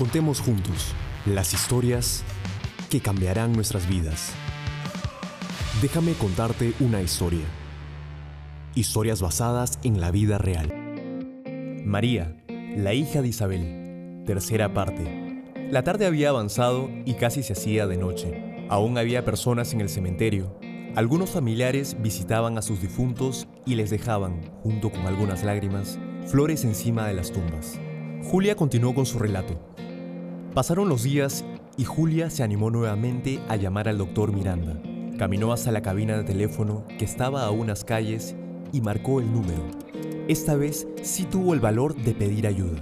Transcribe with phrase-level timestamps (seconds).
[0.00, 0.94] Contemos juntos
[1.26, 2.24] las historias
[2.88, 4.32] que cambiarán nuestras vidas.
[5.82, 7.44] Déjame contarte una historia.
[8.74, 10.72] Historias basadas en la vida real.
[11.84, 12.34] María,
[12.78, 14.22] la hija de Isabel.
[14.24, 15.44] Tercera parte.
[15.70, 18.66] La tarde había avanzado y casi se hacía de noche.
[18.70, 20.58] Aún había personas en el cementerio.
[20.96, 27.06] Algunos familiares visitaban a sus difuntos y les dejaban, junto con algunas lágrimas, flores encima
[27.06, 27.78] de las tumbas.
[28.22, 29.60] Julia continuó con su relato.
[30.54, 31.44] Pasaron los días
[31.76, 34.82] y Julia se animó nuevamente a llamar al doctor Miranda.
[35.16, 38.34] Caminó hasta la cabina de teléfono que estaba a unas calles
[38.72, 39.62] y marcó el número.
[40.26, 42.80] Esta vez sí tuvo el valor de pedir ayuda.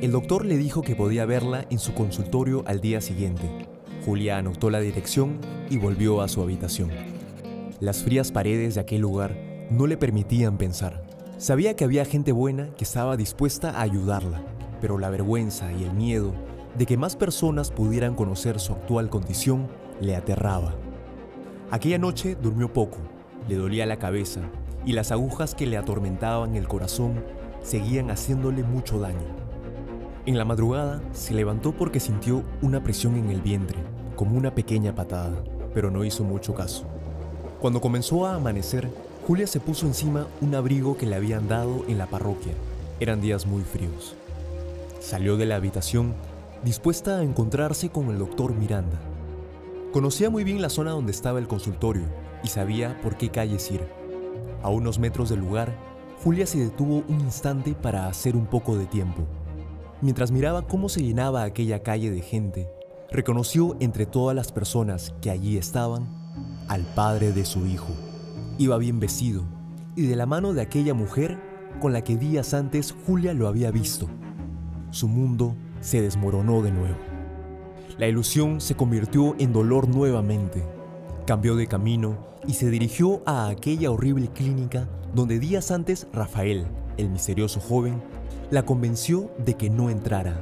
[0.00, 3.50] El doctor le dijo que podía verla en su consultorio al día siguiente.
[4.06, 6.90] Julia anotó la dirección y volvió a su habitación.
[7.80, 9.36] Las frías paredes de aquel lugar
[9.68, 11.02] no le permitían pensar.
[11.38, 14.42] Sabía que había gente buena que estaba dispuesta a ayudarla,
[14.80, 16.32] pero la vergüenza y el miedo
[16.76, 19.68] de que más personas pudieran conocer su actual condición
[20.00, 20.74] le aterraba.
[21.70, 22.98] Aquella noche durmió poco,
[23.48, 24.40] le dolía la cabeza
[24.84, 27.22] y las agujas que le atormentaban el corazón
[27.62, 29.40] seguían haciéndole mucho daño.
[30.26, 33.78] En la madrugada se levantó porque sintió una presión en el vientre,
[34.16, 35.42] como una pequeña patada,
[35.74, 36.84] pero no hizo mucho caso.
[37.60, 38.88] Cuando comenzó a amanecer,
[39.26, 42.52] Julia se puso encima un abrigo que le habían dado en la parroquia.
[43.00, 44.14] Eran días muy fríos.
[45.00, 46.14] Salió de la habitación
[46.62, 49.00] dispuesta a encontrarse con el doctor Miranda.
[49.94, 52.04] Conocía muy bien la zona donde estaba el consultorio
[52.44, 53.80] y sabía por qué calles ir.
[54.62, 55.74] A unos metros del lugar,
[56.22, 59.22] Julia se detuvo un instante para hacer un poco de tiempo.
[60.02, 62.70] Mientras miraba cómo se llenaba aquella calle de gente,
[63.10, 66.08] reconoció entre todas las personas que allí estaban
[66.68, 67.94] al padre de su hijo.
[68.58, 69.44] Iba bien vestido
[69.96, 71.40] y de la mano de aquella mujer
[71.80, 74.10] con la que días antes Julia lo había visto.
[74.90, 76.96] Su mundo se desmoronó de nuevo.
[77.98, 80.64] La ilusión se convirtió en dolor nuevamente.
[81.26, 87.10] Cambió de camino y se dirigió a aquella horrible clínica donde días antes Rafael, el
[87.10, 88.02] misterioso joven,
[88.50, 90.40] la convenció de que no entrara.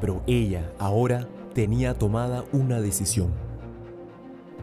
[0.00, 3.30] Pero ella ahora tenía tomada una decisión.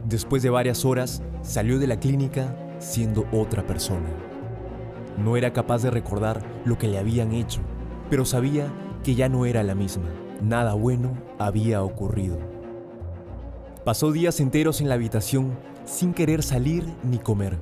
[0.07, 4.07] Después de varias horas, salió de la clínica siendo otra persona.
[5.23, 7.59] No era capaz de recordar lo que le habían hecho,
[8.09, 8.71] pero sabía
[9.03, 10.09] que ya no era la misma.
[10.41, 12.37] Nada bueno había ocurrido.
[13.83, 17.57] Pasó días enteros en la habitación sin querer salir ni comer.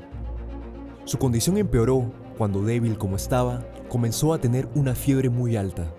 [1.05, 5.91] Su condición empeoró cuando débil como estaba, comenzó a tener una fiebre muy alta.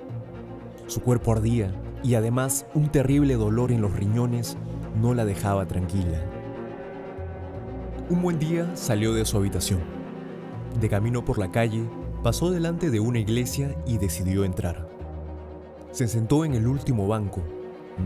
[0.87, 1.73] Su cuerpo ardía
[2.03, 4.57] y además un terrible dolor en los riñones
[5.01, 6.21] no la dejaba tranquila.
[8.11, 9.81] Un buen día salió de su habitación.
[10.81, 11.85] De camino por la calle,
[12.23, 14.98] pasó delante de una iglesia y decidió entrar.
[15.99, 17.43] Se sentó en el último banco.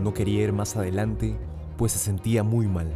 [0.01, 1.37] No quería ir más adelante,
[1.77, 2.91] pues se sentía muy mal.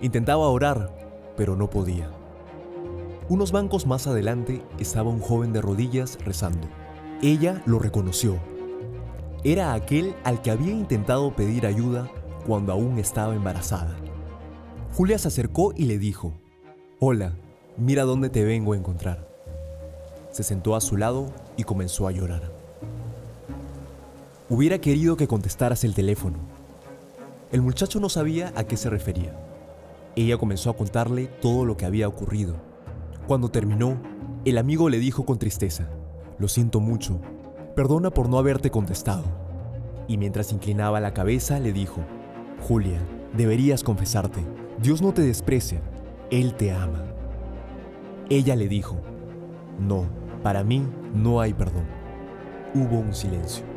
[0.00, 0.96] Intentaba orar,
[1.36, 2.10] pero no podía.
[3.28, 6.66] Unos bancos más adelante estaba un joven de rodillas rezando.
[7.20, 8.38] Ella lo reconoció.
[9.44, 12.10] Era aquel al que había intentado pedir ayuda
[12.46, 13.94] cuando aún estaba embarazada.
[14.94, 16.32] Julia se acercó y le dijo,
[16.98, 17.34] Hola,
[17.76, 19.28] mira dónde te vengo a encontrar.
[20.30, 21.26] Se sentó a su lado
[21.58, 22.65] y comenzó a llorar.
[24.48, 26.38] Hubiera querido que contestaras el teléfono.
[27.50, 29.36] El muchacho no sabía a qué se refería.
[30.14, 32.54] Ella comenzó a contarle todo lo que había ocurrido.
[33.26, 34.00] Cuando terminó,
[34.44, 35.88] el amigo le dijo con tristeza,
[36.38, 37.18] Lo siento mucho,
[37.74, 39.24] perdona por no haberte contestado.
[40.06, 42.02] Y mientras inclinaba la cabeza le dijo,
[42.68, 43.00] Julia,
[43.36, 44.44] deberías confesarte,
[44.80, 45.80] Dios no te desprecia,
[46.30, 47.02] Él te ama.
[48.30, 48.96] Ella le dijo,
[49.80, 50.06] No,
[50.44, 51.86] para mí no hay perdón.
[52.74, 53.75] Hubo un silencio.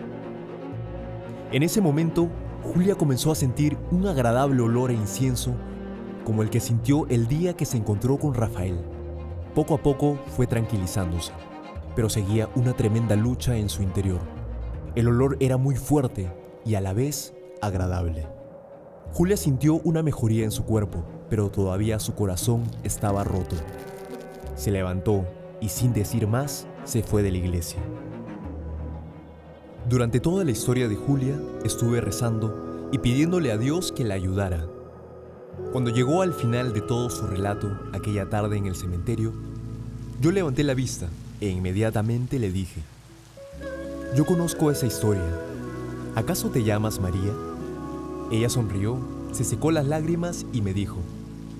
[1.51, 2.29] En ese momento,
[2.63, 5.55] Julia comenzó a sentir un agradable olor a incienso
[6.23, 8.79] como el que sintió el día que se encontró con Rafael.
[9.55, 11.31] Poco a poco fue tranquilizándose,
[11.95, 14.19] pero seguía una tremenda lucha en su interior.
[14.93, 16.31] El olor era muy fuerte
[16.65, 18.27] y a la vez agradable.
[19.13, 23.55] Julia sintió una mejoría en su cuerpo, pero todavía su corazón estaba roto.
[24.55, 25.25] Se levantó
[25.61, 27.79] y sin decir más se fue de la iglesia.
[29.89, 34.67] Durante toda la historia de Julia estuve rezando y pidiéndole a Dios que la ayudara.
[35.71, 39.33] Cuando llegó al final de todo su relato, aquella tarde en el cementerio,
[40.21, 41.09] yo levanté la vista
[41.41, 42.81] e inmediatamente le dije,
[44.15, 45.23] yo conozco esa historia.
[46.13, 47.33] ¿Acaso te llamas María?
[48.31, 48.99] Ella sonrió,
[49.31, 50.97] se secó las lágrimas y me dijo,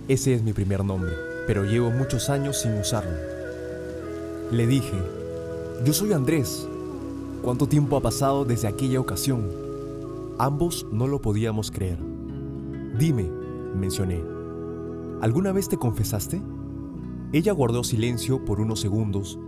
[0.08, 1.14] ese es mi primer nombre,
[1.48, 3.18] pero llevo muchos años sin usarlo.
[4.52, 5.02] Le dije,
[5.84, 6.68] yo soy Andrés,
[7.42, 9.50] ¿Cuánto tiempo ha pasado desde aquella ocasión?
[10.38, 11.98] Ambos no lo podíamos creer.
[12.98, 13.30] Dime,
[13.76, 14.22] mencioné,
[15.22, 16.42] ¿alguna vez te confesaste?
[17.32, 19.40] Ella guardó silencio por unos segundos,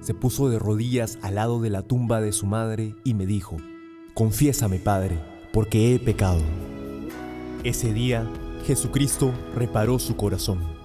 [0.00, 3.56] se puso de rodillas al lado de la tumba de su madre y me dijo,
[4.14, 5.18] Confiésame, Padre,
[5.52, 6.42] porque he pecado.
[7.64, 8.30] Ese día,
[8.66, 10.77] Jesucristo reparó su corazón.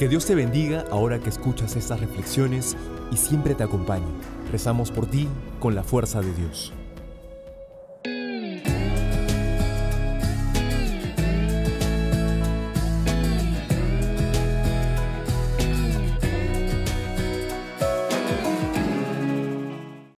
[0.00, 2.74] Que Dios te bendiga ahora que escuchas estas reflexiones
[3.12, 4.06] y siempre te acompañe.
[4.50, 6.72] Rezamos por ti con la fuerza de Dios.